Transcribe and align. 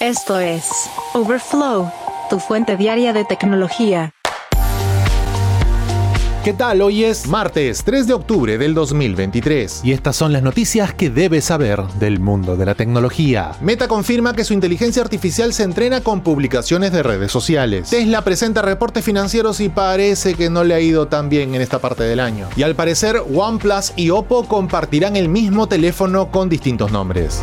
Esto 0.00 0.40
es 0.40 0.88
Overflow, 1.12 1.92
tu 2.30 2.38
fuente 2.38 2.78
diaria 2.78 3.12
de 3.12 3.26
tecnología. 3.26 4.14
¿Qué 6.42 6.54
tal? 6.54 6.80
Hoy 6.80 7.04
es 7.04 7.26
martes 7.26 7.84
3 7.84 8.06
de 8.06 8.14
octubre 8.14 8.56
del 8.56 8.72
2023 8.72 9.82
y 9.84 9.92
estas 9.92 10.16
son 10.16 10.32
las 10.32 10.42
noticias 10.42 10.94
que 10.94 11.10
debes 11.10 11.44
saber 11.44 11.82
del 11.98 12.18
mundo 12.18 12.56
de 12.56 12.64
la 12.64 12.74
tecnología. 12.74 13.52
Meta 13.60 13.88
confirma 13.88 14.32
que 14.32 14.44
su 14.44 14.54
inteligencia 14.54 15.02
artificial 15.02 15.52
se 15.52 15.64
entrena 15.64 16.00
con 16.00 16.22
publicaciones 16.22 16.92
de 16.92 17.02
redes 17.02 17.30
sociales. 17.30 17.90
Tesla 17.90 18.22
presenta 18.22 18.62
reportes 18.62 19.04
financieros 19.04 19.60
y 19.60 19.68
parece 19.68 20.32
que 20.32 20.48
no 20.48 20.64
le 20.64 20.72
ha 20.72 20.80
ido 20.80 21.08
tan 21.08 21.28
bien 21.28 21.54
en 21.54 21.60
esta 21.60 21.78
parte 21.78 22.04
del 22.04 22.20
año. 22.20 22.48
Y 22.56 22.62
al 22.62 22.74
parecer 22.74 23.22
OnePlus 23.30 23.92
y 23.96 24.08
Oppo 24.08 24.48
compartirán 24.48 25.16
el 25.16 25.28
mismo 25.28 25.66
teléfono 25.66 26.30
con 26.30 26.48
distintos 26.48 26.90
nombres. 26.90 27.42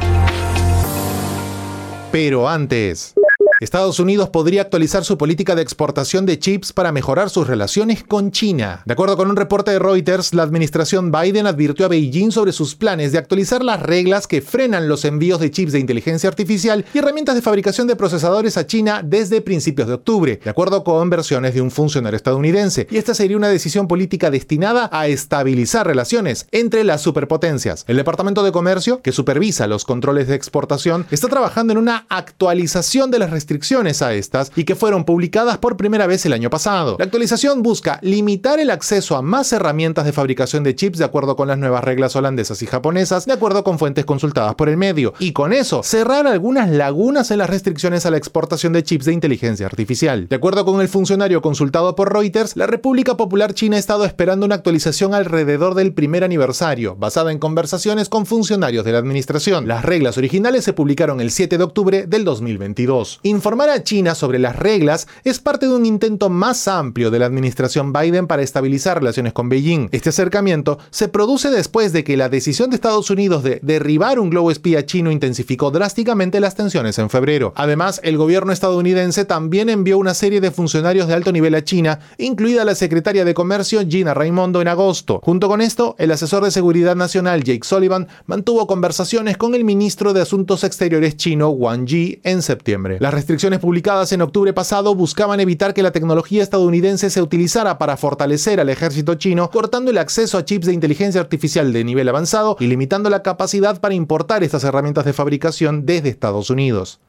Pero 2.12 2.48
antes... 2.48 3.14
Estados 3.60 4.00
Unidos 4.00 4.30
podría 4.30 4.62
actualizar 4.62 5.04
su 5.04 5.18
política 5.18 5.56
de 5.56 5.64
exportación 5.64 6.28
de 6.28 6.38
chips 6.38 6.74
para 6.74 6.92
mejorar 6.92 7.32
sus 7.32 7.48
relaciones 7.48 8.04
con 8.04 8.32
China. 8.32 8.84
De 8.86 8.94
acuerdo 8.94 9.18
con 9.18 9.32
un 9.32 9.36
reporte 9.36 9.72
de 9.72 9.80
Reuters, 9.80 10.36
la 10.36 10.44
administración 10.44 11.12
Biden 11.12 11.48
advirtió 11.48 11.88
a 11.88 11.90
Beijing 11.90 12.32
sobre 12.32 12.52
sus 12.52 12.76
planes 12.76 13.12
de 13.12 13.18
actualizar 13.18 13.64
las 13.64 13.82
reglas 13.82 14.28
que 14.28 14.42
frenan 14.42 14.88
los 14.88 15.06
envíos 15.06 15.40
de 15.40 15.50
chips 15.50 15.72
de 15.72 15.80
inteligencia 15.80 16.30
artificial 16.30 16.86
y 16.94 17.00
herramientas 17.00 17.34
de 17.34 17.42
fabricación 17.42 17.88
de 17.88 17.96
procesadores 17.96 18.58
a 18.58 18.68
China 18.68 19.02
desde 19.04 19.42
principios 19.42 19.88
de 19.88 19.96
octubre, 19.96 20.40
de 20.44 20.50
acuerdo 20.50 20.84
con 20.84 21.10
versiones 21.10 21.56
de 21.56 21.62
un 21.62 21.72
funcionario 21.72 22.18
estadounidense. 22.18 22.88
Y 22.92 22.98
esta 22.98 23.16
sería 23.16 23.38
una 23.38 23.50
decisión 23.50 23.88
política 23.88 24.30
destinada 24.30 24.88
a 24.94 25.08
estabilizar 25.08 25.88
relaciones 25.88 26.46
entre 26.52 26.84
las 26.84 27.02
superpotencias. 27.02 27.86
El 27.88 27.98
Departamento 27.98 28.44
de 28.44 28.52
Comercio, 28.52 29.02
que 29.02 29.12
supervisa 29.12 29.66
los 29.66 29.84
controles 29.84 30.28
de 30.28 30.36
exportación, 30.36 31.08
está 31.10 31.28
trabajando 31.28 31.74
en 31.74 31.80
una 31.80 32.06
actualización 32.10 33.10
de 33.10 33.18
las 33.18 33.32
restricciones 33.32 33.47
restricciones 33.48 34.02
a 34.02 34.14
estas 34.14 34.52
y 34.58 34.66
que 34.66 34.76
fueron 34.76 35.06
publicadas 35.06 35.58
por 35.58 35.78
primera 35.78 36.06
vez 36.06 36.26
el 36.26 36.34
año 36.34 36.50
pasado. 36.50 36.98
La 37.00 37.06
actualización 37.06 37.64
busca 37.64 37.98
limitar 38.02 38.60
el 38.60 38.70
acceso 38.70 39.16
a 39.16 39.22
más 39.22 39.54
herramientas 39.54 40.04
de 40.04 40.12
fabricación 40.12 40.66
de 40.66 40.76
chips 40.76 40.98
de 40.98 41.06
acuerdo 41.06 41.38
con 41.38 41.48
las 41.48 41.58
nuevas 41.58 41.82
reglas 41.82 42.18
holandesas 42.18 42.62
y 42.62 42.66
japonesas, 42.68 43.26
de 43.26 43.32
acuerdo 43.32 43.64
con 43.64 43.80
fuentes 43.80 44.04
consultadas 44.04 44.56
por 44.56 44.68
el 44.68 44.76
medio, 44.76 45.14
y 45.20 45.32
con 45.32 45.54
eso 45.54 45.82
cerrar 45.82 46.28
algunas 46.28 46.70
lagunas 46.70 47.32
en 47.32 47.38
las 47.38 47.50
restricciones 47.50 48.06
a 48.06 48.12
la 48.12 48.18
exportación 48.18 48.74
de 48.74 48.84
chips 48.84 49.06
de 49.06 49.14
inteligencia 49.14 49.66
artificial. 49.66 50.28
De 50.28 50.36
acuerdo 50.36 50.66
con 50.66 50.82
el 50.82 50.90
funcionario 50.90 51.42
consultado 51.42 51.96
por 51.96 52.12
Reuters, 52.12 52.58
la 52.58 52.68
República 52.68 53.16
Popular 53.16 53.54
China 53.54 53.78
ha 53.78 53.80
estado 53.80 54.04
esperando 54.04 54.46
una 54.46 54.56
actualización 54.56 55.14
alrededor 55.14 55.74
del 55.74 55.94
primer 55.94 56.26
aniversario, 56.26 56.98
basada 56.98 57.32
en 57.32 57.40
conversaciones 57.40 58.10
con 58.10 58.26
funcionarios 58.26 58.84
de 58.84 58.92
la 58.92 58.98
administración. 58.98 59.70
Las 59.70 59.86
reglas 59.86 60.18
originales 60.18 60.66
se 60.66 60.74
publicaron 60.74 61.22
el 61.22 61.32
7 61.32 61.58
de 61.58 61.64
octubre 61.64 62.08
del 62.08 62.26
2022. 62.26 63.22
Informar 63.38 63.70
a 63.70 63.84
China 63.84 64.16
sobre 64.16 64.40
las 64.40 64.56
reglas 64.56 65.08
es 65.24 65.38
parte 65.38 65.68
de 65.68 65.76
un 65.76 65.86
intento 65.86 66.28
más 66.28 66.68
amplio 66.68 67.12
de 67.12 67.20
la 67.20 67.28
administración 67.28 67.94
Biden 67.94 68.26
para 68.26 68.42
estabilizar 68.42 68.98
relaciones 68.98 69.32
con 69.32 69.48
Beijing. 69.48 69.90
Este 69.92 70.10
acercamiento 70.10 70.80
se 70.90 71.08
produce 71.08 71.52
después 71.52 71.94
de 71.94 72.04
que 72.04 72.18
la 72.18 72.30
decisión 72.30 72.72
de 72.72 72.78
Estados 72.78 73.12
Unidos 73.12 73.44
de 73.44 73.60
derribar 73.62 74.20
un 74.20 74.32
globo 74.32 74.50
espía 74.50 74.88
chino 74.88 75.12
intensificó 75.12 75.70
drásticamente 75.70 76.40
las 76.40 76.56
tensiones 76.56 76.98
en 76.98 77.12
febrero. 77.12 77.54
Además, 77.56 78.02
el 78.04 78.18
gobierno 78.18 78.52
estadounidense 78.52 79.24
también 79.24 79.70
envió 79.70 80.00
una 80.00 80.16
serie 80.16 80.42
de 80.42 80.50
funcionarios 80.50 81.08
de 81.08 81.14
alto 81.14 81.32
nivel 81.32 81.54
a 81.54 81.64
China, 81.64 82.00
incluida 82.18 82.66
la 82.66 82.74
secretaria 82.74 83.24
de 83.24 83.36
Comercio 83.36 83.88
Gina 83.88 84.16
Raimondo 84.16 84.62
en 84.62 84.68
agosto. 84.68 85.20
Junto 85.24 85.48
con 85.48 85.62
esto, 85.62 85.96
el 86.00 86.10
asesor 86.10 86.44
de 86.44 86.50
Seguridad 86.50 86.96
Nacional 86.96 87.44
Jake 87.44 87.68
Sullivan 87.68 88.08
mantuvo 88.26 88.66
conversaciones 88.66 89.38
con 89.38 89.54
el 89.54 89.64
ministro 89.64 90.14
de 90.14 90.22
Asuntos 90.22 90.64
Exteriores 90.64 91.18
chino 91.18 91.50
Wang 91.50 91.86
Yi 91.86 92.20
en 92.24 92.42
septiembre. 92.42 92.98
Restricciones 93.28 93.60
publicadas 93.60 94.14
en 94.14 94.22
octubre 94.22 94.54
pasado 94.54 94.96
buscaban 94.96 95.42
evitar 95.42 95.74
que 95.74 95.84
la 95.84 95.92
tecnología 95.92 96.42
estadounidense 96.42 97.10
se 97.10 97.22
utilizara 97.22 97.78
para 97.78 97.98
fortalecer 97.98 98.62
al 98.62 98.70
ejército 98.70 99.16
chino, 99.16 99.50
cortando 99.50 99.92
el 99.92 99.98
acceso 99.98 100.38
a 100.38 100.46
chips 100.46 100.68
de 100.68 100.74
inteligencia 100.74 101.20
artificial 101.20 101.74
de 101.74 101.84
nivel 101.84 102.08
avanzado 102.08 102.56
y 102.58 102.68
limitando 102.68 103.10
la 103.10 103.24
capacidad 103.24 103.82
para 103.82 103.96
importar 103.96 104.46
estas 104.46 104.64
herramientas 104.64 105.04
de 105.04 105.12
fabricación 105.12 105.86
desde 105.86 106.08
Estados 106.08 106.50
Unidos. 106.50 107.02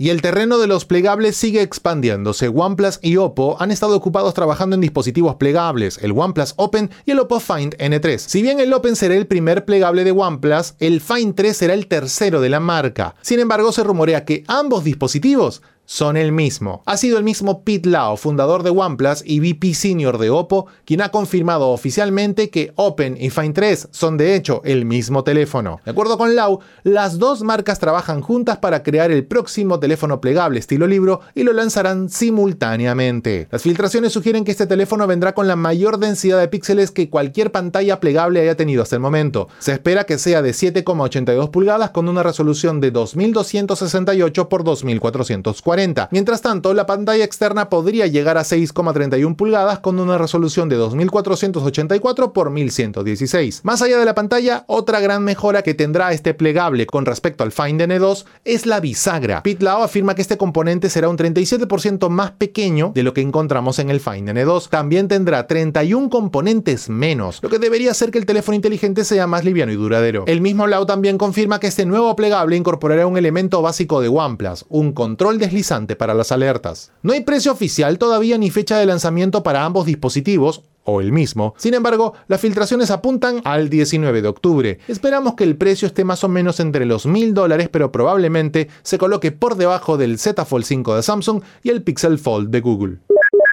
Y 0.00 0.10
el 0.10 0.22
terreno 0.22 0.58
de 0.58 0.68
los 0.68 0.84
plegables 0.84 1.36
sigue 1.36 1.60
expandiéndose. 1.60 2.46
OnePlus 2.46 3.00
y 3.02 3.16
Oppo 3.16 3.56
han 3.58 3.72
estado 3.72 3.96
ocupados 3.96 4.32
trabajando 4.32 4.74
en 4.76 4.80
dispositivos 4.80 5.34
plegables, 5.34 5.98
el 6.00 6.12
OnePlus 6.12 6.54
Open 6.54 6.88
y 7.04 7.10
el 7.10 7.18
Oppo 7.18 7.40
Find 7.40 7.76
N3. 7.78 8.18
Si 8.18 8.40
bien 8.40 8.60
el 8.60 8.72
Open 8.72 8.94
será 8.94 9.16
el 9.16 9.26
primer 9.26 9.64
plegable 9.64 10.04
de 10.04 10.12
OnePlus, 10.12 10.74
el 10.78 11.00
Find 11.00 11.34
3 11.34 11.56
será 11.56 11.74
el 11.74 11.88
tercero 11.88 12.40
de 12.40 12.48
la 12.48 12.60
marca. 12.60 13.16
Sin 13.22 13.40
embargo, 13.40 13.72
se 13.72 13.82
rumorea 13.82 14.24
que 14.24 14.44
ambos 14.46 14.84
dispositivos 14.84 15.62
son 15.88 16.18
el 16.18 16.32
mismo. 16.32 16.82
Ha 16.84 16.98
sido 16.98 17.16
el 17.16 17.24
mismo 17.24 17.64
Pete 17.64 17.88
Lau, 17.88 18.18
fundador 18.18 18.62
de 18.62 18.68
OnePlus 18.68 19.22
y 19.24 19.40
VP 19.40 19.72
Senior 19.72 20.18
de 20.18 20.28
Oppo, 20.28 20.66
quien 20.84 21.00
ha 21.00 21.08
confirmado 21.08 21.70
oficialmente 21.70 22.50
que 22.50 22.72
Open 22.76 23.16
y 23.18 23.30
Find 23.30 23.54
3 23.54 23.88
son 23.90 24.18
de 24.18 24.34
hecho 24.34 24.60
el 24.64 24.84
mismo 24.84 25.24
teléfono. 25.24 25.80
De 25.86 25.90
acuerdo 25.90 26.18
con 26.18 26.36
Lau, 26.36 26.60
las 26.82 27.18
dos 27.18 27.42
marcas 27.42 27.78
trabajan 27.78 28.20
juntas 28.20 28.58
para 28.58 28.82
crear 28.82 29.10
el 29.10 29.24
próximo 29.24 29.80
teléfono 29.80 30.20
plegable 30.20 30.58
estilo 30.58 30.86
libro 30.86 31.22
y 31.34 31.42
lo 31.42 31.54
lanzarán 31.54 32.10
simultáneamente. 32.10 33.48
Las 33.50 33.62
filtraciones 33.62 34.12
sugieren 34.12 34.44
que 34.44 34.50
este 34.50 34.66
teléfono 34.66 35.06
vendrá 35.06 35.34
con 35.34 35.48
la 35.48 35.56
mayor 35.56 35.98
densidad 35.98 36.38
de 36.38 36.48
píxeles 36.48 36.90
que 36.90 37.08
cualquier 37.08 37.50
pantalla 37.50 37.98
plegable 37.98 38.42
haya 38.42 38.58
tenido 38.58 38.82
hasta 38.82 38.96
el 38.96 39.00
momento. 39.00 39.48
Se 39.58 39.72
espera 39.72 40.04
que 40.04 40.18
sea 40.18 40.42
de 40.42 40.50
7,82 40.50 41.50
pulgadas 41.50 41.92
con 41.92 42.10
una 42.10 42.22
resolución 42.22 42.78
de 42.82 42.90
2268 42.90 44.42
x 44.42 44.64
2440 44.64 45.77
Mientras 46.10 46.42
tanto, 46.42 46.74
la 46.74 46.86
pantalla 46.86 47.24
externa 47.24 47.68
podría 47.68 48.08
llegar 48.08 48.36
a 48.36 48.42
6,31 48.42 49.36
pulgadas 49.36 49.78
con 49.78 50.00
una 50.00 50.18
resolución 50.18 50.68
de 50.68 50.74
2484 50.74 52.32
x 52.34 52.52
1116. 52.52 53.60
Más 53.62 53.80
allá 53.80 53.96
de 53.98 54.04
la 54.04 54.16
pantalla, 54.16 54.64
otra 54.66 54.98
gran 54.98 55.22
mejora 55.22 55.62
que 55.62 55.74
tendrá 55.74 56.12
este 56.12 56.34
plegable 56.34 56.86
con 56.86 57.06
respecto 57.06 57.44
al 57.44 57.52
Find 57.52 57.80
N2 57.80 58.24
es 58.44 58.66
la 58.66 58.80
bisagra. 58.80 59.44
Pitlao 59.44 59.84
afirma 59.84 60.16
que 60.16 60.22
este 60.22 60.36
componente 60.36 60.90
será 60.90 61.08
un 61.08 61.16
37% 61.16 62.08
más 62.08 62.32
pequeño 62.32 62.90
de 62.92 63.04
lo 63.04 63.14
que 63.14 63.20
encontramos 63.20 63.78
en 63.78 63.90
el 63.90 64.00
Find 64.00 64.30
N2. 64.30 64.70
También 64.70 65.06
tendrá 65.06 65.46
31 65.46 66.10
componentes 66.10 66.88
menos, 66.88 67.38
lo 67.40 67.50
que 67.50 67.60
debería 67.60 67.92
hacer 67.92 68.10
que 68.10 68.18
el 68.18 68.26
teléfono 68.26 68.56
inteligente 68.56 69.04
sea 69.04 69.28
más 69.28 69.44
liviano 69.44 69.70
y 69.70 69.76
duradero. 69.76 70.24
El 70.26 70.40
mismo 70.40 70.66
Lau 70.66 70.86
también 70.86 71.18
confirma 71.18 71.60
que 71.60 71.68
este 71.68 71.86
nuevo 71.86 72.16
plegable 72.16 72.56
incorporará 72.56 73.06
un 73.06 73.16
elemento 73.16 73.62
básico 73.62 74.00
de 74.00 74.08
OnePlus, 74.08 74.64
un 74.68 74.92
control 74.92 75.38
deslizante 75.38 75.67
para 75.68 76.14
las 76.14 76.32
alertas. 76.32 76.92
No 77.02 77.12
hay 77.12 77.20
precio 77.20 77.52
oficial 77.52 77.98
todavía 77.98 78.38
ni 78.38 78.50
fecha 78.50 78.78
de 78.78 78.86
lanzamiento 78.86 79.42
para 79.42 79.64
ambos 79.64 79.84
dispositivos, 79.84 80.62
o 80.84 81.02
el 81.02 81.12
mismo. 81.12 81.54
Sin 81.58 81.74
embargo, 81.74 82.14
las 82.28 82.40
filtraciones 82.40 82.90
apuntan 82.90 83.42
al 83.44 83.68
19 83.68 84.22
de 84.22 84.28
octubre. 84.28 84.78
Esperamos 84.88 85.34
que 85.34 85.44
el 85.44 85.56
precio 85.56 85.86
esté 85.86 86.02
más 86.02 86.24
o 86.24 86.30
menos 86.30 86.60
entre 86.60 86.86
los 86.86 87.04
1000 87.04 87.34
dólares, 87.34 87.68
pero 87.70 87.92
probablemente 87.92 88.68
se 88.82 88.96
coloque 88.96 89.30
por 89.30 89.56
debajo 89.56 89.98
del 89.98 90.18
Z 90.18 90.46
Fold 90.46 90.64
5 90.64 90.96
de 90.96 91.02
Samsung 91.02 91.42
y 91.62 91.68
el 91.68 91.82
Pixel 91.82 92.18
Fold 92.18 92.48
de 92.48 92.60
Google. 92.62 92.98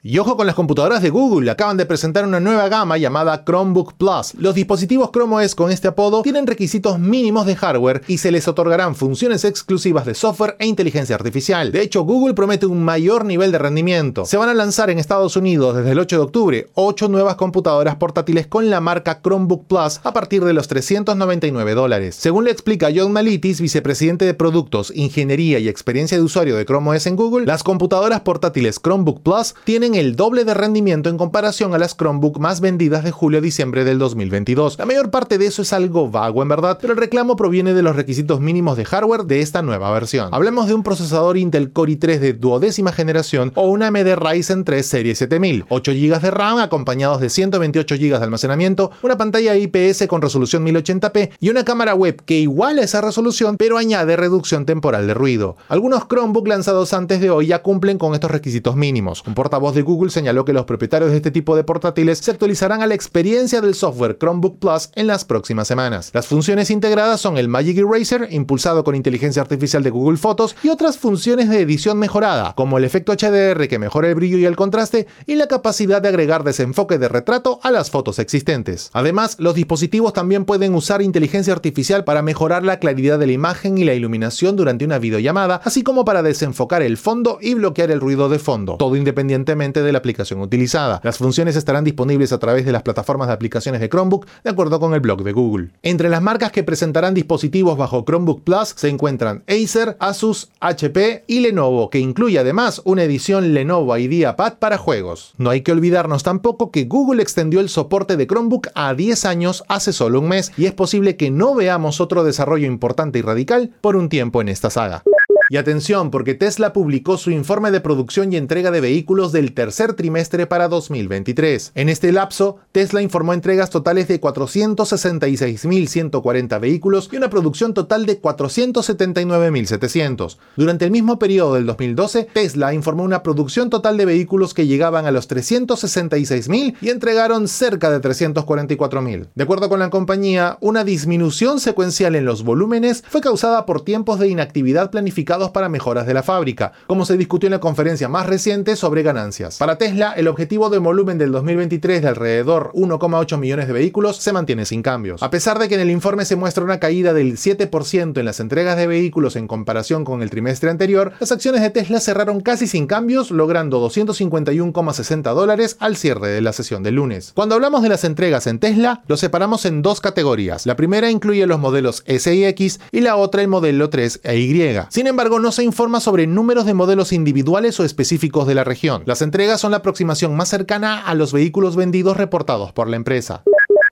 Y 0.07 0.19
ojo 0.19 0.37
con 0.37 0.45
las 0.45 0.53
computadoras 0.53 1.01
de 1.01 1.09
Google, 1.09 1.49
acaban 1.49 1.77
de 1.77 1.87
presentar 1.87 2.27
una 2.27 2.39
nueva 2.39 2.69
gama 2.69 2.95
llamada 2.95 3.43
Chromebook 3.43 3.93
Plus. 3.93 4.35
Los 4.35 4.53
dispositivos 4.53 5.09
Chrome 5.11 5.43
OS 5.43 5.55
con 5.55 5.71
este 5.71 5.87
apodo 5.87 6.21
tienen 6.21 6.45
requisitos 6.45 6.99
mínimos 6.99 7.47
de 7.47 7.55
hardware 7.55 8.03
y 8.07 8.19
se 8.19 8.31
les 8.31 8.47
otorgarán 8.47 8.93
funciones 8.93 9.43
exclusivas 9.45 10.05
de 10.05 10.13
software 10.13 10.57
e 10.59 10.67
inteligencia 10.67 11.15
artificial. 11.15 11.71
De 11.71 11.81
hecho, 11.81 12.03
Google 12.03 12.35
promete 12.35 12.67
un 12.67 12.83
mayor 12.83 13.25
nivel 13.25 13.51
de 13.51 13.57
rendimiento. 13.57 14.25
Se 14.25 14.37
van 14.37 14.49
a 14.49 14.53
lanzar 14.53 14.91
en 14.91 14.99
Estados 14.99 15.37
Unidos 15.37 15.75
desde 15.75 15.93
el 15.93 15.97
8 15.97 16.17
de 16.17 16.21
octubre 16.21 16.67
8 16.75 17.07
nuevas 17.07 17.33
computadoras 17.33 17.95
portátiles 17.95 18.45
con 18.45 18.69
la 18.69 18.81
marca 18.81 19.21
Chromebook 19.23 19.65
Plus 19.65 20.01
a 20.03 20.13
partir 20.13 20.45
de 20.45 20.53
los 20.53 20.67
399 20.67 21.73
dólares. 21.73 22.13
Según 22.13 22.43
le 22.43 22.51
explica 22.51 22.89
John 22.95 23.11
Malitis, 23.11 23.59
vicepresidente 23.59 24.23
de 24.25 24.35
productos, 24.35 24.93
ingeniería 24.95 25.57
y 25.57 25.67
experiencia 25.67 26.15
de 26.15 26.23
usuario 26.23 26.57
de 26.57 26.65
Chrome 26.65 26.91
OS 26.91 27.07
en 27.07 27.15
Google, 27.15 27.47
las 27.47 27.63
computadoras 27.63 28.21
portátiles 28.21 28.79
Chromebook 28.79 29.21
Plus 29.23 29.55
tienen 29.63 29.94
el 29.95 30.15
doble 30.15 30.43
de 30.43 30.53
rendimiento 30.53 31.09
en 31.09 31.17
comparación 31.17 31.73
a 31.73 31.77
las 31.77 31.95
Chromebook 31.95 32.39
más 32.39 32.59
vendidas 32.59 33.03
de 33.03 33.11
julio 33.11 33.39
a 33.39 33.41
diciembre 33.41 33.85
del 33.85 33.97
2022. 33.97 34.77
La 34.77 34.85
mayor 34.85 35.09
parte 35.09 35.37
de 35.37 35.45
eso 35.45 35.61
es 35.61 35.71
algo 35.71 36.09
vago 36.09 36.41
en 36.41 36.49
verdad, 36.49 36.77
pero 36.81 36.93
el 36.93 36.99
reclamo 36.99 37.35
proviene 37.35 37.73
de 37.73 37.81
los 37.81 37.95
requisitos 37.95 38.41
mínimos 38.41 38.75
de 38.75 38.83
hardware 38.83 39.23
de 39.23 39.39
esta 39.39 39.61
nueva 39.61 39.91
versión. 39.91 40.29
Hablemos 40.33 40.67
de 40.67 40.73
un 40.73 40.83
procesador 40.83 41.37
Intel 41.37 41.71
Core 41.71 41.93
i3 41.93 42.19
de 42.19 42.33
duodécima 42.33 42.91
generación 42.91 43.53
o 43.55 43.69
una 43.69 43.87
AMD 43.87 44.15
Ryzen 44.15 44.65
3 44.65 44.85
Serie 44.85 45.15
7000, 45.15 45.65
8 45.69 45.91
GB 45.93 46.19
de 46.19 46.31
RAM 46.31 46.57
acompañados 46.57 47.21
de 47.21 47.29
128 47.29 47.95
GB 47.95 48.17
de 48.17 48.23
almacenamiento, 48.23 48.91
una 49.01 49.17
pantalla 49.17 49.55
IPS 49.55 50.07
con 50.07 50.21
resolución 50.21 50.65
1080p 50.65 51.31
y 51.39 51.49
una 51.49 51.63
cámara 51.63 51.95
web 51.95 52.21
que 52.25 52.39
iguala 52.39 52.81
esa 52.81 53.01
resolución 53.01 53.55
pero 53.55 53.77
añade 53.77 54.17
reducción 54.17 54.65
temporal 54.65 55.07
de 55.07 55.13
ruido. 55.13 55.55
Algunos 55.69 56.07
Chromebook 56.07 56.47
lanzados 56.47 56.93
antes 56.93 57.21
de 57.21 57.29
hoy 57.29 57.47
ya 57.47 57.61
cumplen 57.61 57.97
con 57.97 58.13
estos 58.13 58.31
requisitos 58.31 58.75
mínimos. 58.75 59.23
Un 59.25 59.35
portavoz 59.35 59.73
de 59.73 59.84
Google 59.85 60.11
señaló 60.11 60.43
que 60.43 60.51
los 60.51 60.65
propietarios 60.65 61.11
de 61.11 61.17
este 61.17 61.31
tipo 61.31 61.55
de 61.55 61.63
portátiles 61.63 62.17
se 62.17 62.31
actualizarán 62.31 62.81
a 62.81 62.87
la 62.87 62.95
experiencia 62.95 63.61
del 63.61 63.75
software 63.75 64.17
Chromebook 64.17 64.59
Plus 64.59 64.89
en 64.95 65.07
las 65.07 65.23
próximas 65.23 65.67
semanas. 65.67 66.11
Las 66.13 66.27
funciones 66.27 66.69
integradas 66.69 67.21
son 67.21 67.37
el 67.37 67.47
Magic 67.47 67.77
Eraser, 67.77 68.27
impulsado 68.31 68.83
con 68.83 68.95
inteligencia 68.95 69.41
artificial 69.41 69.83
de 69.83 69.91
Google 69.91 70.17
Photos, 70.17 70.55
y 70.63 70.69
otras 70.69 70.97
funciones 70.97 71.49
de 71.49 71.61
edición 71.61 71.97
mejorada, 71.97 72.53
como 72.55 72.77
el 72.77 72.83
efecto 72.83 73.13
HDR 73.13 73.67
que 73.67 73.79
mejora 73.79 74.09
el 74.09 74.15
brillo 74.15 74.37
y 74.37 74.45
el 74.45 74.55
contraste, 74.55 75.07
y 75.25 75.35
la 75.35 75.47
capacidad 75.47 76.01
de 76.01 76.09
agregar 76.09 76.43
desenfoque 76.43 76.97
de 76.97 77.07
retrato 77.07 77.59
a 77.63 77.71
las 77.71 77.91
fotos 77.91 78.19
existentes. 78.19 78.89
Además, 78.93 79.37
los 79.39 79.55
dispositivos 79.55 80.13
también 80.13 80.45
pueden 80.45 80.73
usar 80.73 81.01
inteligencia 81.01 81.53
artificial 81.53 82.03
para 82.03 82.21
mejorar 82.21 82.63
la 82.63 82.79
claridad 82.79 83.19
de 83.19 83.27
la 83.27 83.33
imagen 83.33 83.77
y 83.77 83.85
la 83.85 83.93
iluminación 83.93 84.55
durante 84.55 84.85
una 84.85 84.99
videollamada, 84.99 85.61
así 85.63 85.83
como 85.83 86.05
para 86.05 86.23
desenfocar 86.23 86.81
el 86.81 86.97
fondo 86.97 87.37
y 87.41 87.53
bloquear 87.53 87.91
el 87.91 88.01
ruido 88.01 88.29
de 88.29 88.39
fondo, 88.39 88.77
todo 88.77 88.95
independientemente 88.95 89.74
de 89.83 89.91
la 89.91 89.99
aplicación 89.99 90.41
utilizada. 90.41 91.01
Las 91.03 91.17
funciones 91.17 91.55
estarán 91.55 91.83
disponibles 91.83 92.31
a 92.31 92.39
través 92.39 92.65
de 92.65 92.71
las 92.71 92.83
plataformas 92.83 93.27
de 93.27 93.33
aplicaciones 93.33 93.81
de 93.81 93.89
Chromebook, 93.89 94.25
de 94.43 94.49
acuerdo 94.49 94.79
con 94.79 94.93
el 94.93 94.99
blog 94.99 95.23
de 95.23 95.31
Google. 95.31 95.69
Entre 95.81 96.09
las 96.09 96.21
marcas 96.21 96.51
que 96.51 96.63
presentarán 96.63 97.13
dispositivos 97.13 97.77
bajo 97.77 98.03
Chromebook 98.05 98.43
Plus 98.43 98.73
se 98.75 98.89
encuentran 98.89 99.43
Acer, 99.47 99.97
Asus, 99.99 100.49
HP 100.59 101.23
y 101.27 101.39
Lenovo, 101.39 101.89
que 101.89 101.99
incluye 101.99 102.39
además 102.39 102.81
una 102.85 103.03
edición 103.03 103.53
Lenovo 103.53 103.97
IdeaPad 103.97 104.55
para 104.59 104.77
juegos. 104.77 105.33
No 105.37 105.49
hay 105.49 105.61
que 105.61 105.71
olvidarnos 105.71 106.23
tampoco 106.23 106.71
que 106.71 106.85
Google 106.85 107.21
extendió 107.21 107.59
el 107.59 107.69
soporte 107.69 108.17
de 108.17 108.27
Chromebook 108.27 108.69
a 108.75 108.93
10 108.93 109.25
años 109.25 109.63
hace 109.67 109.93
solo 109.93 110.19
un 110.19 110.29
mes 110.29 110.51
y 110.57 110.65
es 110.65 110.73
posible 110.73 111.15
que 111.17 111.31
no 111.31 111.55
veamos 111.55 112.01
otro 112.01 112.23
desarrollo 112.23 112.67
importante 112.67 113.19
y 113.19 113.21
radical 113.21 113.71
por 113.81 113.95
un 113.95 114.09
tiempo 114.09 114.41
en 114.41 114.49
esta 114.49 114.69
saga. 114.69 115.03
Y 115.47 115.57
atención, 115.57 116.09
porque 116.09 116.33
Tesla 116.33 116.73
publicó 116.73 117.17
su 117.17 117.29
informe 117.29 117.69
de 117.69 117.79
producción 117.79 118.33
y 118.33 118.37
entrega 118.37 118.71
de 118.71 118.81
vehículos 118.81 119.31
del 119.31 119.53
tercer 119.53 119.93
trimestre 119.93 120.47
para 120.47 120.67
2023. 120.67 121.73
En 121.75 121.89
este 121.89 122.11
lapso, 122.11 122.57
Tesla 122.71 123.03
informó 123.03 123.31
entregas 123.31 123.69
totales 123.69 124.07
de 124.07 124.19
466.140 124.19 126.59
vehículos 126.59 127.09
y 127.11 127.17
una 127.17 127.29
producción 127.29 127.75
total 127.75 128.07
de 128.07 128.19
479.700. 128.19 130.37
Durante 130.55 130.85
el 130.85 130.91
mismo 130.91 131.19
periodo 131.19 131.53
del 131.53 131.67
2012, 131.67 132.27
Tesla 132.33 132.73
informó 132.73 133.03
una 133.03 133.21
producción 133.21 133.69
total 133.69 133.97
de 133.97 134.05
vehículos 134.05 134.55
que 134.55 134.65
llegaban 134.65 135.05
a 135.05 135.11
los 135.11 135.29
366.000 135.29 136.77
y 136.81 136.89
entregaron 136.89 137.47
cerca 137.47 137.91
de 137.91 138.01
344.000. 138.01 139.27
De 139.35 139.43
acuerdo 139.43 139.69
con 139.69 139.79
la 139.79 139.91
compañía, 139.91 140.57
una 140.59 140.83
disminución 140.83 141.59
secuencial 141.59 142.15
en 142.15 142.25
los 142.25 142.43
volúmenes 142.43 143.03
fue 143.07 143.21
causada 143.21 143.67
por 143.67 143.81
tiempos 143.81 144.17
de 144.17 144.29
inactividad 144.29 144.89
planificada 144.89 145.34
para 145.35 145.69
mejoras 145.69 146.07
de 146.07 146.13
la 146.13 146.23
fábrica, 146.23 146.71
como 146.87 147.05
se 147.05 147.17
discutió 147.17 147.47
en 147.47 147.51
la 147.51 147.59
conferencia 147.59 148.07
más 148.07 148.25
reciente 148.25 148.75
sobre 148.75 149.03
ganancias. 149.03 149.57
Para 149.57 149.77
Tesla, 149.77 150.13
el 150.15 150.27
objetivo 150.27 150.69
de 150.69 150.77
volumen 150.77 151.17
del 151.17 151.31
2023 151.31 152.01
de 152.01 152.07
alrededor 152.07 152.71
1,8 152.73 153.37
millones 153.37 153.67
de 153.67 153.73
vehículos 153.73 154.17
se 154.17 154.31
mantiene 154.33 154.65
sin 154.65 154.81
cambios. 154.81 155.21
A 155.21 155.29
pesar 155.29 155.59
de 155.59 155.67
que 155.67 155.75
en 155.75 155.81
el 155.81 155.91
informe 155.91 156.25
se 156.25 156.35
muestra 156.35 156.63
una 156.63 156.79
caída 156.79 157.13
del 157.13 157.37
7% 157.37 158.17
en 158.17 158.25
las 158.25 158.39
entregas 158.39 158.77
de 158.77 158.87
vehículos 158.87 159.35
en 159.35 159.47
comparación 159.47 160.05
con 160.05 160.21
el 160.21 160.29
trimestre 160.29 160.69
anterior, 160.69 161.11
las 161.19 161.31
acciones 161.31 161.61
de 161.61 161.69
Tesla 161.69 161.99
cerraron 161.99 162.39
casi 162.39 162.67
sin 162.67 162.87
cambios, 162.87 163.31
logrando 163.31 163.85
251,60 163.85 165.33
dólares 165.33 165.75
al 165.79 165.97
cierre 165.97 166.29
de 166.29 166.41
la 166.41 166.53
sesión 166.53 166.81
del 166.81 166.95
lunes. 166.95 167.33
Cuando 167.35 167.55
hablamos 167.55 167.83
de 167.83 167.89
las 167.89 168.03
entregas 168.05 168.47
en 168.47 168.59
Tesla, 168.59 169.03
lo 169.07 169.17
separamos 169.17 169.65
en 169.65 169.81
dos 169.81 169.99
categorías. 169.99 170.65
La 170.65 170.75
primera 170.75 171.11
incluye 171.11 171.45
los 171.45 171.59
modelos 171.59 172.03
S 172.05 172.33
y 172.33 172.45
X 172.45 172.79
y 172.91 173.01
la 173.01 173.17
otra 173.17 173.41
el 173.41 173.47
modelo 173.47 173.89
3 173.89 174.21
e 174.23 174.39
Y. 174.39 174.55
Sin 174.89 175.07
embargo, 175.07 175.24
no 175.29 175.51
se 175.51 175.63
informa 175.63 175.99
sobre 175.99 176.27
números 176.27 176.65
de 176.65 176.73
modelos 176.73 177.11
individuales 177.11 177.79
o 177.79 177.83
específicos 177.83 178.47
de 178.47 178.55
la 178.55 178.63
región. 178.63 179.03
Las 179.05 179.21
entregas 179.21 179.59
son 179.59 179.71
la 179.71 179.77
aproximación 179.77 180.35
más 180.35 180.49
cercana 180.49 181.01
a 181.01 181.13
los 181.15 181.33
vehículos 181.33 181.75
vendidos 181.75 182.17
reportados 182.17 182.71
por 182.71 182.87
la 182.87 182.95
empresa 182.95 183.43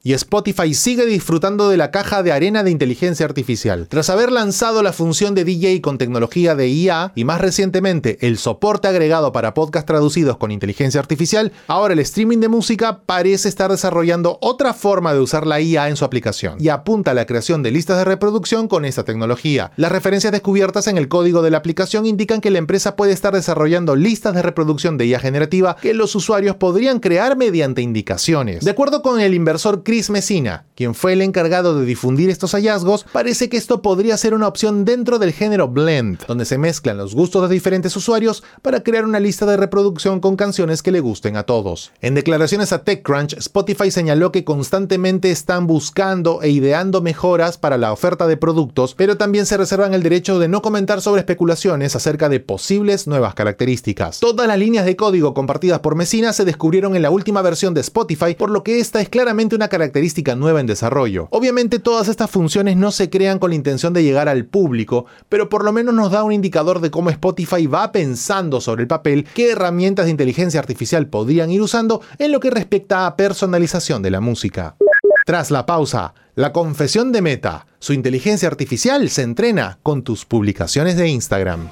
y 0.06 0.12
Spotify 0.12 0.74
sigue 0.74 1.06
disfrutando 1.06 1.70
de 1.70 1.78
la 1.78 1.90
caja 1.90 2.24
de 2.24 2.34
arena 2.34 2.62
de 2.64 2.72
inteligencia 2.72 3.26
artificial. 3.26 3.88
Tras 3.88 4.10
haber 4.10 4.34
lanzado 4.34 4.84
la 4.84 4.92
función 4.92 5.34
de 5.34 5.46
DJ 5.46 5.80
con 5.80 5.98
tecnología 5.98 6.56
de 6.56 6.68
IA 6.68 7.14
y 7.16 7.24
más 7.24 7.40
recientemente 7.40 8.18
el 8.20 8.38
soporte 8.38 8.90
agregado 8.90 9.32
para 9.32 9.54
podcasts 9.54 9.88
traducidos 9.88 10.36
con 10.36 10.52
inteligencia 10.52 11.00
artificial, 11.00 11.54
ahora 11.68 11.94
el 11.94 12.00
streaming 12.00 12.40
de 12.40 12.50
música 12.50 13.00
parece 13.06 13.48
estar 13.48 13.72
desarrollando 13.72 14.40
otra 14.42 14.74
forma 14.74 15.14
de 15.14 15.22
usar 15.22 15.48
la 15.48 15.62
IA 15.62 15.88
en 15.88 15.96
su 15.96 16.04
aplicación 16.04 16.58
y 16.60 16.68
apunta 16.68 17.12
a 17.12 17.14
la 17.14 17.26
creación 17.26 17.64
de 17.64 17.72
listas 17.72 17.98
de 17.98 18.04
reproducción 18.04 18.68
con 18.68 18.84
esta 18.84 19.06
tecnología. 19.06 19.72
Las 19.78 19.94
referencias 19.94 20.34
descubiertas 20.34 20.88
en 20.88 20.98
el 20.98 21.08
código 21.08 21.42
de 21.42 21.52
la 21.52 21.60
aplicación 21.60 22.06
indican 22.06 22.42
que 22.42 22.52
la 22.52 22.58
empresa 22.58 22.98
puede 22.98 23.14
estar 23.14 23.34
desarrollando 23.34 23.96
listas 23.96 24.36
de 24.36 24.42
reproducción 24.42 24.98
de 24.98 25.06
IA 25.06 25.20
generativa 25.20 25.78
que 25.82 25.94
los 25.94 26.14
usuarios 26.14 26.58
podrían 26.58 27.00
crear 27.00 27.38
mediante 27.38 27.82
indicaciones. 27.82 28.66
De 28.66 28.72
acuerdo 28.72 29.02
con 29.02 29.22
el 29.22 29.34
inversor 29.34 29.82
Messina, 29.94 30.66
quien 30.76 30.96
fue 30.96 31.14
el 31.14 31.22
encargado 31.22 31.78
de 31.78 31.86
difundir 31.86 32.32
estos 32.32 32.54
hallazgos, 32.54 33.06
parece 33.12 33.48
que 33.48 33.58
esto 33.58 33.84
podría 33.84 34.18
ser 34.18 34.34
una 34.34 34.48
opción 34.48 34.86
dentro 34.86 35.20
del 35.20 35.32
género 35.32 35.68
blend, 35.68 36.26
donde 36.26 36.46
se 36.46 36.58
mezclan 36.58 36.98
los 36.98 37.14
gustos 37.14 37.48
de 37.48 37.54
diferentes 37.54 37.96
usuarios 37.96 38.44
para 38.64 38.82
crear 38.82 39.06
una 39.06 39.20
lista 39.20 39.46
de 39.46 39.56
reproducción 39.56 40.20
con 40.20 40.36
canciones 40.36 40.82
que 40.82 40.92
le 40.92 41.00
gusten 41.00 41.38
a 41.38 41.44
todos. 41.44 41.92
En 42.02 42.16
declaraciones 42.16 42.74
a 42.74 42.84
TechCrunch, 42.84 43.34
Spotify 43.34 43.92
señaló 43.92 44.32
que 44.32 44.44
constantemente 44.44 45.30
están 45.30 45.68
buscando 45.68 46.42
e 46.42 46.50
ideando 46.50 47.04
mejoras 47.04 47.60
para 47.60 47.78
la 47.78 47.94
oferta 47.94 48.26
de 48.26 48.38
productos, 48.38 48.96
pero 48.96 49.16
también 49.16 49.46
se 49.46 49.58
reservan 49.58 49.94
el 49.94 50.02
derecho 50.02 50.40
de 50.40 50.48
no 50.48 50.64
comentar 50.64 51.02
sobre 51.02 51.20
especulaciones 51.20 51.96
acerca 51.96 52.30
de 52.30 52.40
posibles 52.40 53.06
nuevas 53.06 53.36
características. 53.36 54.20
Todas 54.20 54.48
las 54.48 54.58
líneas 54.58 54.86
de 54.86 54.96
código 54.96 55.36
compartidas 55.36 55.82
por 55.82 55.94
Messina 55.94 56.34
se 56.34 56.46
descubrieron 56.46 56.96
en 56.96 57.04
la 57.04 57.12
última 57.12 57.44
versión 57.44 57.76
de 57.76 57.82
Spotify, 57.82 58.34
por 58.34 58.50
lo 58.50 58.64
que 58.64 58.80
esta 58.80 59.00
es 59.00 59.10
claramente 59.10 59.56
una 59.56 59.68
característica 59.68 59.83
característica 59.84 60.36
nueva 60.38 60.62
en 60.62 60.66
desarrollo. 60.66 61.28
Obviamente 61.30 61.78
todas 61.78 62.08
estas 62.08 62.32
funciones 62.32 62.78
no 62.78 62.92
se 62.92 63.10
crean 63.10 63.38
con 63.38 63.50
la 63.50 63.56
intención 63.56 63.92
de 63.92 64.02
llegar 64.02 64.30
al 64.30 64.46
público, 64.46 65.08
pero 65.28 65.50
por 65.50 65.66
lo 65.66 65.74
menos 65.74 65.94
nos 65.94 66.10
da 66.10 66.24
un 66.24 66.32
indicador 66.32 66.80
de 66.80 66.90
cómo 66.90 67.10
Spotify 67.10 67.68
va 67.68 67.92
pensando 67.92 68.62
sobre 68.62 68.84
el 68.84 68.88
papel 68.88 69.26
qué 69.34 69.52
herramientas 69.52 70.06
de 70.06 70.12
inteligencia 70.12 70.62
artificial 70.62 71.08
podrían 71.08 71.52
ir 71.52 71.62
usando 71.62 72.02
en 72.18 72.32
lo 72.32 72.40
que 72.40 72.50
respecta 72.50 73.06
a 73.06 73.18
personalización 73.18 74.02
de 74.02 74.12
la 74.12 74.22
música. 74.22 74.78
Tras 75.26 75.52
la 75.52 75.66
pausa, 75.66 76.14
la 76.36 76.54
confesión 76.54 77.12
de 77.12 77.22
Meta, 77.22 77.68
su 77.80 77.92
inteligencia 77.92 78.48
artificial 78.48 79.10
se 79.10 79.24
entrena 79.24 79.80
con 79.84 80.04
tus 80.04 80.24
publicaciones 80.24 80.96
de 80.96 81.10
Instagram. 81.10 81.68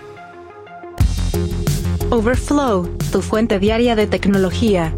Overflow, 2.09 2.89
tu 3.13 3.21
fuente 3.21 3.57
diaria 3.57 3.95
de 3.95 4.05
tecnología. 4.05 4.93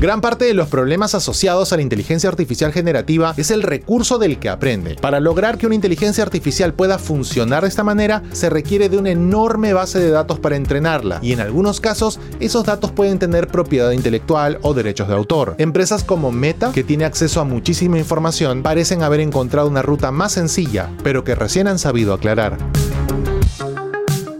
Gran 0.00 0.20
parte 0.20 0.44
de 0.44 0.54
los 0.54 0.68
problemas 0.68 1.14
asociados 1.14 1.72
a 1.72 1.76
la 1.76 1.82
inteligencia 1.82 2.28
artificial 2.28 2.72
generativa 2.72 3.32
es 3.36 3.50
el 3.50 3.62
recurso 3.62 4.18
del 4.18 4.38
que 4.38 4.48
aprende. 4.48 4.96
Para 5.00 5.20
lograr 5.20 5.56
que 5.56 5.66
una 5.66 5.76
inteligencia 5.76 6.22
artificial 6.22 6.74
pueda 6.74 6.98
funcionar 6.98 7.62
de 7.62 7.68
esta 7.68 7.84
manera, 7.84 8.22
se 8.32 8.50
requiere 8.50 8.88
de 8.88 8.98
una 8.98 9.10
enorme 9.10 9.72
base 9.72 9.98
de 9.98 10.10
datos 10.10 10.38
para 10.38 10.56
entrenarla, 10.56 11.20
y 11.22 11.32
en 11.32 11.40
algunos 11.40 11.80
casos, 11.80 12.20
esos 12.40 12.64
datos 12.64 12.90
pueden 12.90 13.18
tener 13.18 13.48
propiedad 13.48 13.92
intelectual 13.92 14.58
o 14.62 14.74
derechos 14.74 15.08
de 15.08 15.14
autor. 15.14 15.54
Empresas 15.58 16.04
como 16.04 16.32
Meta, 16.32 16.72
que 16.72 16.84
tiene 16.84 17.04
acceso 17.04 17.40
a 17.40 17.44
muchísima 17.44 17.98
información, 17.98 18.62
parecen 18.62 19.02
haber 19.02 19.20
encontrado 19.20 19.68
una 19.68 19.82
ruta 19.82 20.10
más 20.10 20.32
sencilla, 20.32 20.90
pero 21.02 21.24
que 21.24 21.34
recién 21.34 21.66
han 21.66 21.78
sabido 21.78 22.12
aclarar. 22.12 22.58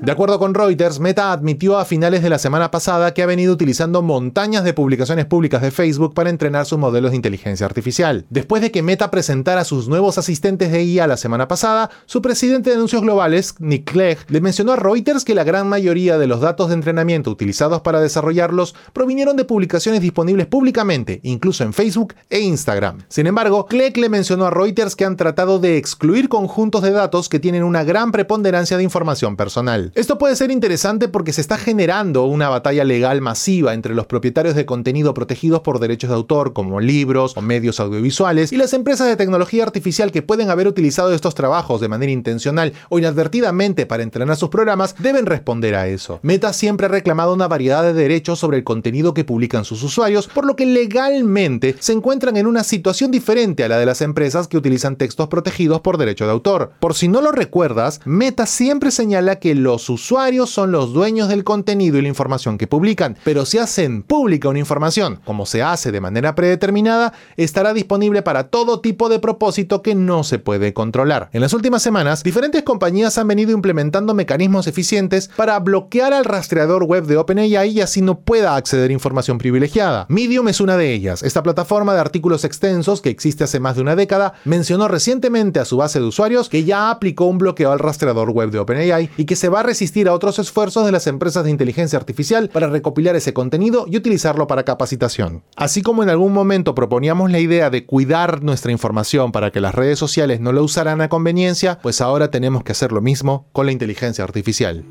De 0.04 0.12
acuerdo 0.12 0.38
con 0.38 0.52
Reuters, 0.52 1.00
Meta 1.00 1.32
admitió 1.32 1.78
a 1.78 1.86
finales 1.86 2.22
de 2.22 2.28
la 2.28 2.36
semana 2.38 2.70
pasada 2.70 3.14
que 3.14 3.22
ha 3.22 3.26
venido 3.26 3.54
utilizando 3.54 4.02
montañas 4.02 4.62
de 4.62 4.74
publicaciones 4.74 5.24
públicas 5.24 5.62
de 5.62 5.70
Facebook 5.70 6.12
para 6.12 6.28
entrenar 6.28 6.66
sus 6.66 6.78
modelos 6.78 7.12
de 7.12 7.16
inteligencia 7.16 7.64
artificial. 7.64 8.26
Después 8.28 8.60
de 8.60 8.70
que 8.70 8.82
Meta 8.82 9.10
presentara 9.10 9.64
sus 9.64 9.88
nuevos 9.88 10.18
asistentes 10.18 10.70
de 10.70 10.82
IA 10.84 11.06
la 11.06 11.16
semana 11.16 11.48
pasada, 11.48 11.88
su 12.04 12.20
presidente 12.20 12.68
de 12.68 12.76
anuncios 12.76 13.00
globales, 13.00 13.54
Nick 13.60 13.92
Clegg, 13.92 14.18
le 14.28 14.42
mencionó 14.42 14.72
a 14.72 14.76
Reuters 14.76 15.24
que 15.24 15.34
la 15.34 15.42
gran 15.42 15.68
mayoría 15.68 16.18
de 16.18 16.26
los 16.26 16.42
datos 16.42 16.68
de 16.68 16.74
entrenamiento 16.74 17.30
utilizados 17.30 17.80
para 17.80 18.02
desarrollarlos 18.02 18.74
provinieron 18.92 19.38
de 19.38 19.46
publicaciones 19.46 20.02
disponibles 20.02 20.48
públicamente, 20.48 21.20
incluso 21.22 21.64
en 21.64 21.72
Facebook 21.72 22.14
e 22.28 22.40
Instagram. 22.40 22.98
Sin 23.08 23.26
embargo, 23.26 23.64
Clegg 23.64 23.96
le 23.96 24.10
mencionó 24.10 24.44
a 24.44 24.50
Reuters 24.50 24.96
que 24.96 25.06
han 25.06 25.16
tratado 25.16 25.60
de 25.60 25.78
excluir 25.78 26.28
conjuntos 26.28 26.82
de 26.82 26.90
datos 26.90 27.30
que 27.30 27.40
tienen 27.40 27.62
una 27.62 27.84
gran 27.84 28.12
preponderancia 28.12 28.76
de 28.76 28.82
información 28.82 29.38
personal. 29.38 29.92
Esto 29.94 30.18
puede 30.18 30.34
ser 30.34 30.50
interesante 30.50 31.06
porque 31.06 31.32
se 31.32 31.40
está 31.40 31.56
generando 31.56 32.24
una 32.24 32.48
batalla 32.48 32.82
legal 32.82 33.20
masiva 33.20 33.74
entre 33.74 33.94
los 33.94 34.06
propietarios 34.06 34.56
de 34.56 34.66
contenido 34.66 35.14
protegidos 35.14 35.60
por 35.60 35.78
derechos 35.78 36.10
de 36.10 36.16
autor, 36.16 36.52
como 36.52 36.80
libros 36.80 37.36
o 37.36 37.40
medios 37.40 37.78
audiovisuales, 37.78 38.52
y 38.52 38.56
las 38.56 38.72
empresas 38.72 39.06
de 39.06 39.14
tecnología 39.14 39.62
artificial 39.62 40.10
que 40.10 40.20
pueden 40.20 40.50
haber 40.50 40.66
utilizado 40.66 41.14
estos 41.14 41.36
trabajos 41.36 41.80
de 41.80 41.86
manera 41.86 42.10
intencional 42.10 42.72
o 42.88 42.98
inadvertidamente 42.98 43.86
para 43.86 44.02
entrenar 44.02 44.36
sus 44.36 44.48
programas, 44.48 44.96
deben 44.98 45.26
responder 45.26 45.76
a 45.76 45.86
eso. 45.86 46.18
Meta 46.22 46.52
siempre 46.52 46.86
ha 46.86 46.88
reclamado 46.90 47.32
una 47.32 47.46
variedad 47.46 47.84
de 47.84 47.92
derechos 47.92 48.40
sobre 48.40 48.56
el 48.56 48.64
contenido 48.64 49.14
que 49.14 49.22
publican 49.22 49.64
sus 49.64 49.84
usuarios, 49.84 50.26
por 50.26 50.44
lo 50.44 50.56
que 50.56 50.66
legalmente 50.66 51.76
se 51.78 51.92
encuentran 51.92 52.36
en 52.36 52.48
una 52.48 52.64
situación 52.64 53.12
diferente 53.12 53.62
a 53.62 53.68
la 53.68 53.78
de 53.78 53.86
las 53.86 54.00
empresas 54.00 54.48
que 54.48 54.56
utilizan 54.56 54.96
textos 54.96 55.28
protegidos 55.28 55.82
por 55.82 55.98
derecho 55.98 56.24
de 56.24 56.32
autor. 56.32 56.72
Por 56.80 56.94
si 56.94 57.06
no 57.06 57.20
lo 57.20 57.30
recuerdas, 57.30 58.00
Meta 58.04 58.46
siempre 58.46 58.90
señala 58.90 59.38
que 59.38 59.54
los 59.54 59.83
los 59.84 59.90
usuarios 59.90 60.48
son 60.48 60.72
los 60.72 60.94
dueños 60.94 61.28
del 61.28 61.44
contenido 61.44 61.98
y 61.98 62.02
la 62.02 62.08
información 62.08 62.56
que 62.56 62.66
publican, 62.66 63.18
pero 63.22 63.44
si 63.44 63.58
hacen 63.58 64.02
pública 64.02 64.48
una 64.48 64.58
información, 64.58 65.20
como 65.26 65.44
se 65.44 65.62
hace 65.62 65.92
de 65.92 66.00
manera 66.00 66.34
predeterminada, 66.34 67.12
estará 67.36 67.74
disponible 67.74 68.22
para 68.22 68.44
todo 68.44 68.80
tipo 68.80 69.10
de 69.10 69.18
propósito 69.18 69.82
que 69.82 69.94
no 69.94 70.24
se 70.24 70.38
puede 70.38 70.72
controlar. 70.72 71.28
En 71.34 71.42
las 71.42 71.52
últimas 71.52 71.82
semanas, 71.82 72.22
diferentes 72.22 72.62
compañías 72.62 73.18
han 73.18 73.28
venido 73.28 73.52
implementando 73.52 74.14
mecanismos 74.14 74.66
eficientes 74.66 75.28
para 75.36 75.58
bloquear 75.58 76.14
al 76.14 76.24
rastreador 76.24 76.84
web 76.84 77.04
de 77.04 77.18
OpenAI 77.18 77.68
y 77.68 77.82
así 77.82 78.00
no 78.00 78.20
pueda 78.20 78.56
acceder 78.56 78.88
a 78.88 78.94
información 78.94 79.36
privilegiada. 79.36 80.06
Medium 80.08 80.48
es 80.48 80.62
una 80.62 80.78
de 80.78 80.94
ellas. 80.94 81.22
Esta 81.22 81.42
plataforma 81.42 81.92
de 81.92 82.00
artículos 82.00 82.46
extensos 82.46 83.02
que 83.02 83.10
existe 83.10 83.44
hace 83.44 83.60
más 83.60 83.76
de 83.76 83.82
una 83.82 83.96
década 83.96 84.32
mencionó 84.46 84.88
recientemente 84.88 85.60
a 85.60 85.66
su 85.66 85.76
base 85.76 86.00
de 86.00 86.06
usuarios 86.06 86.48
que 86.48 86.64
ya 86.64 86.90
aplicó 86.90 87.26
un 87.26 87.36
bloqueo 87.36 87.70
al 87.70 87.80
rastreador 87.80 88.30
web 88.30 88.50
de 88.50 88.60
OpenAI 88.60 89.10
y 89.18 89.26
que 89.26 89.36
se 89.36 89.50
va 89.50 89.60
a 89.60 89.73
resistir 89.74 90.06
a 90.06 90.12
otros 90.12 90.38
esfuerzos 90.38 90.86
de 90.86 90.92
las 90.92 91.08
empresas 91.08 91.42
de 91.42 91.50
inteligencia 91.50 91.98
artificial 91.98 92.48
para 92.48 92.68
recopilar 92.68 93.16
ese 93.16 93.34
contenido 93.34 93.86
y 93.90 93.96
utilizarlo 93.96 94.46
para 94.46 94.62
capacitación. 94.62 95.42
Así 95.56 95.82
como 95.82 96.04
en 96.04 96.10
algún 96.10 96.32
momento 96.32 96.76
proponíamos 96.76 97.32
la 97.32 97.40
idea 97.40 97.70
de 97.70 97.84
cuidar 97.84 98.44
nuestra 98.44 98.70
información 98.70 99.32
para 99.32 99.50
que 99.50 99.60
las 99.60 99.74
redes 99.74 99.98
sociales 99.98 100.38
no 100.38 100.52
la 100.52 100.62
usaran 100.62 101.00
a 101.00 101.08
conveniencia, 101.08 101.80
pues 101.82 102.00
ahora 102.00 102.30
tenemos 102.30 102.62
que 102.62 102.70
hacer 102.70 102.92
lo 102.92 103.00
mismo 103.00 103.48
con 103.50 103.66
la 103.66 103.72
inteligencia 103.72 104.22
artificial. 104.22 104.84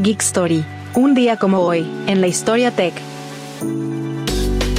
Geek 0.00 0.22
Story. 0.22 0.64
Un 0.94 1.14
día 1.14 1.36
como 1.36 1.58
hoy, 1.58 1.86
en 2.06 2.22
la 2.22 2.28
historia 2.28 2.70
tech. 2.70 2.94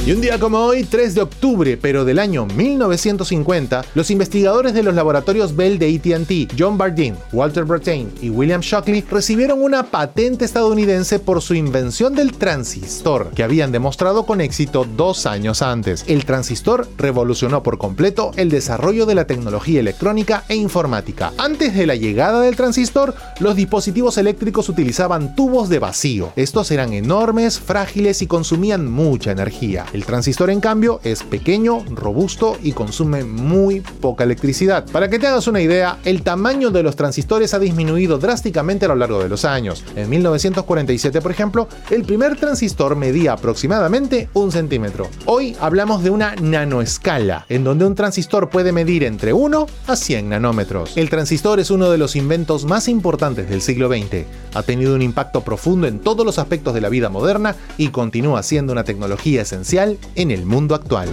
Y 0.06 0.12
un 0.12 0.20
día 0.20 0.38
como 0.38 0.58
hoy, 0.60 0.84
3 0.84 1.16
de 1.16 1.22
octubre, 1.22 1.76
pero 1.76 2.04
del 2.04 2.20
año 2.20 2.46
1950, 2.46 3.84
los 3.96 4.12
investigadores 4.12 4.72
de 4.72 4.84
los 4.84 4.94
laboratorios 4.94 5.56
Bell 5.56 5.80
de 5.80 5.96
ATT, 5.96 6.52
John 6.56 6.78
Bardeen, 6.78 7.16
Walter 7.32 7.64
Brattain 7.64 8.12
y 8.22 8.30
William 8.30 8.60
Shockley, 8.60 9.00
recibieron 9.10 9.60
una 9.60 9.82
patente 9.82 10.44
estadounidense 10.44 11.18
por 11.18 11.42
su 11.42 11.54
invención 11.54 12.14
del 12.14 12.30
transistor, 12.34 13.32
que 13.34 13.42
habían 13.42 13.72
demostrado 13.72 14.26
con 14.26 14.40
éxito 14.40 14.86
dos 14.96 15.26
años 15.26 15.60
antes. 15.60 16.04
El 16.06 16.24
transistor 16.24 16.86
revolucionó 16.96 17.64
por 17.64 17.76
completo 17.76 18.30
el 18.36 18.48
desarrollo 18.48 19.06
de 19.06 19.16
la 19.16 19.26
tecnología 19.26 19.80
electrónica 19.80 20.44
e 20.48 20.54
informática. 20.54 21.32
Antes 21.36 21.74
de 21.74 21.84
la 21.84 21.96
llegada 21.96 22.42
del 22.42 22.54
transistor, 22.54 23.16
los 23.40 23.56
dispositivos 23.56 24.18
eléctricos 24.18 24.68
utilizaban 24.68 25.34
tubos 25.34 25.68
de 25.68 25.80
vacío. 25.80 26.32
Estos 26.36 26.70
eran 26.70 26.92
enormes, 26.92 27.58
frágiles 27.58 28.22
y 28.22 28.28
consumían 28.28 28.88
mucha 28.88 29.32
energía. 29.32 29.84
El 29.96 30.04
transistor, 30.04 30.50
en 30.50 30.60
cambio, 30.60 31.00
es 31.04 31.22
pequeño, 31.22 31.82
robusto 31.88 32.58
y 32.62 32.72
consume 32.72 33.24
muy 33.24 33.80
poca 33.80 34.24
electricidad. 34.24 34.84
Para 34.92 35.08
que 35.08 35.18
te 35.18 35.26
hagas 35.26 35.46
una 35.46 35.62
idea, 35.62 35.96
el 36.04 36.20
tamaño 36.20 36.70
de 36.70 36.82
los 36.82 36.96
transistores 36.96 37.54
ha 37.54 37.58
disminuido 37.58 38.18
drásticamente 38.18 38.84
a 38.84 38.88
lo 38.88 38.96
largo 38.96 39.22
de 39.22 39.30
los 39.30 39.46
años. 39.46 39.82
En 39.96 40.10
1947, 40.10 41.22
por 41.22 41.30
ejemplo, 41.30 41.66
el 41.88 42.02
primer 42.02 42.36
transistor 42.36 42.94
medía 42.94 43.32
aproximadamente 43.32 44.28
un 44.34 44.52
centímetro. 44.52 45.08
Hoy 45.24 45.56
hablamos 45.62 46.04
de 46.04 46.10
una 46.10 46.34
nanoescala, 46.34 47.46
en 47.48 47.64
donde 47.64 47.86
un 47.86 47.94
transistor 47.94 48.50
puede 48.50 48.72
medir 48.72 49.02
entre 49.02 49.32
1 49.32 49.66
a 49.86 49.96
100 49.96 50.28
nanómetros. 50.28 50.94
El 50.98 51.08
transistor 51.08 51.58
es 51.58 51.70
uno 51.70 51.88
de 51.90 51.96
los 51.96 52.16
inventos 52.16 52.66
más 52.66 52.88
importantes 52.88 53.48
del 53.48 53.62
siglo 53.62 53.88
XX. 53.88 54.26
Ha 54.52 54.62
tenido 54.62 54.94
un 54.94 55.00
impacto 55.00 55.40
profundo 55.40 55.86
en 55.86 56.00
todos 56.00 56.26
los 56.26 56.38
aspectos 56.38 56.74
de 56.74 56.82
la 56.82 56.90
vida 56.90 57.08
moderna 57.08 57.56
y 57.78 57.88
continúa 57.88 58.42
siendo 58.42 58.74
una 58.74 58.84
tecnología 58.84 59.40
esencial 59.40 59.85
en 60.14 60.30
el 60.30 60.46
mundo 60.46 60.74
actual. 60.74 61.08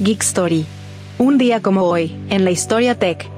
Geek 0.00 0.22
Story. 0.22 0.66
Un 1.18 1.38
día 1.38 1.62
como 1.62 1.82
hoy, 1.82 2.16
en 2.28 2.44
la 2.44 2.50
historia 2.50 2.98
tech. 2.98 3.30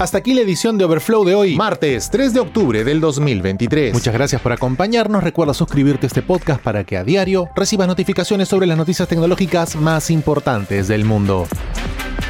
Hasta 0.00 0.16
aquí 0.16 0.32
la 0.32 0.40
edición 0.40 0.78
de 0.78 0.84
Overflow 0.84 1.24
de 1.24 1.34
hoy, 1.34 1.56
martes 1.56 2.08
3 2.10 2.32
de 2.32 2.40
octubre 2.40 2.84
del 2.84 3.00
2023. 3.00 3.92
Muchas 3.92 4.14
gracias 4.14 4.40
por 4.40 4.50
acompañarnos. 4.50 5.22
Recuerda 5.22 5.52
suscribirte 5.52 6.06
a 6.06 6.08
este 6.08 6.22
podcast 6.22 6.62
para 6.62 6.84
que 6.84 6.96
a 6.96 7.04
diario 7.04 7.50
recibas 7.54 7.86
notificaciones 7.86 8.48
sobre 8.48 8.66
las 8.66 8.78
noticias 8.78 9.06
tecnológicas 9.08 9.76
más 9.76 10.10
importantes 10.10 10.88
del 10.88 11.04
mundo. 11.04 11.46